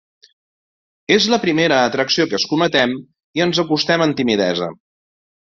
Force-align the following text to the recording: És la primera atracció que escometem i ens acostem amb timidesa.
És 1.15 1.27
la 1.33 1.37
primera 1.43 1.77
atracció 1.89 2.25
que 2.31 2.39
escometem 2.39 2.97
i 3.41 3.45
ens 3.47 3.61
acostem 3.67 4.07
amb 4.09 4.19
timidesa. 4.23 4.73